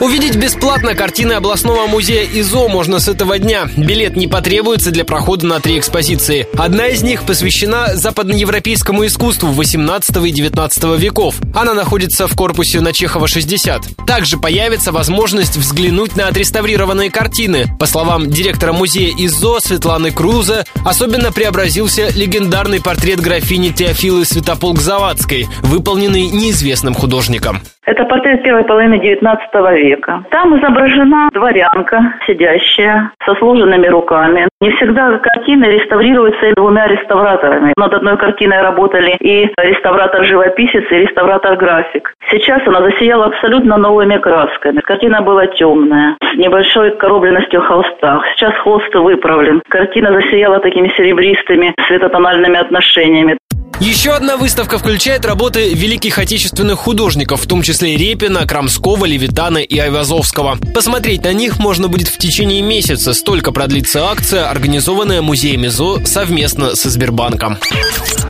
Увидеть 0.00 0.34
бесплатно 0.36 0.94
картины 0.94 1.34
областного 1.34 1.86
музея 1.86 2.26
ИЗО 2.26 2.68
можно 2.68 2.98
с 2.98 3.06
этого 3.06 3.38
дня. 3.38 3.68
Билет 3.76 4.16
не 4.16 4.26
потребуется 4.26 4.90
для 4.90 5.04
прохода 5.04 5.46
на 5.46 5.60
три 5.60 5.78
экспозиции. 5.78 6.48
Одна 6.58 6.88
из 6.88 7.02
них 7.02 7.22
посвящена 7.22 7.94
западноевропейскому 7.94 9.06
искусству 9.06 9.48
18 9.50 10.16
и 10.16 10.30
19 10.30 10.84
веков. 10.98 11.36
Она 11.54 11.74
находится 11.74 12.26
в 12.26 12.34
корпусе 12.34 12.80
на 12.80 12.92
Чехова 12.92 13.28
60. 13.28 14.06
Также 14.06 14.36
появится 14.36 14.90
возможность 14.90 15.56
взглянуть 15.56 16.16
на 16.16 16.26
отреставрированные 16.26 17.10
картины. 17.10 17.66
По 17.78 17.86
словам 17.86 18.28
директора 18.28 18.72
музея 18.72 19.14
ИЗО 19.16 19.60
Светланы 19.60 20.10
Круза, 20.10 20.64
особенно 20.84 21.30
преобразился 21.30 22.08
легендарный 22.14 22.82
портрет 22.82 23.20
графини 23.20 23.70
Теофилы 23.70 24.24
Святополк-Завадской, 24.24 25.46
выполненный 25.62 26.26
неизвестным 26.26 26.94
художником. 26.94 27.62
Это 27.86 28.04
портрет 28.04 28.42
первой 28.42 28.64
половины 28.64 28.94
XIX 28.94 29.38
века. 29.76 30.24
Там 30.30 30.58
изображена 30.58 31.28
дворянка, 31.32 32.14
сидящая, 32.26 33.10
со 33.24 33.34
сложенными 33.34 33.86
руками. 33.88 34.48
Не 34.60 34.70
всегда 34.72 35.18
картины 35.18 35.64
реставрируются 35.66 36.52
двумя 36.56 36.86
реставраторами. 36.86 37.72
Над 37.76 37.92
одной 37.92 38.16
картиной 38.16 38.62
работали 38.62 39.16
и 39.20 39.50
реставратор-живописец, 39.58 40.84
и 40.90 40.94
реставратор-график. 40.94 42.14
Сейчас 42.30 42.66
она 42.66 42.80
засияла 42.80 43.26
абсолютно 43.26 43.76
новыми 43.76 44.16
красками. 44.16 44.80
Картина 44.80 45.20
была 45.20 45.46
темная, 45.46 46.16
с 46.22 46.36
небольшой 46.36 46.96
коробленностью 46.96 47.60
холста. 47.60 48.22
Сейчас 48.34 48.56
холст 48.58 48.94
выправлен. 48.94 49.60
Картина 49.68 50.12
засияла 50.12 50.58
такими 50.60 50.88
серебристыми 50.96 51.74
светотональными 51.86 52.58
отношениями. 52.58 53.36
Еще 53.84 54.12
одна 54.12 54.38
выставка 54.38 54.78
включает 54.78 55.26
работы 55.26 55.74
великих 55.74 56.18
отечественных 56.18 56.78
художников, 56.78 57.42
в 57.42 57.46
том 57.46 57.60
числе 57.60 57.98
Репина, 57.98 58.46
Крамского, 58.46 59.04
Левитана 59.04 59.58
и 59.58 59.76
Айвазовского. 59.76 60.56
Посмотреть 60.72 61.22
на 61.24 61.34
них 61.34 61.58
можно 61.58 61.88
будет 61.88 62.08
в 62.08 62.16
течение 62.16 62.62
месяца. 62.62 63.12
Столько 63.12 63.52
продлится 63.52 64.06
акция, 64.06 64.48
организованная 64.48 65.20
музеем 65.20 65.66
ИЗО 65.66 66.00
совместно 66.06 66.76
со 66.76 66.88
Сбербанком. 66.88 67.58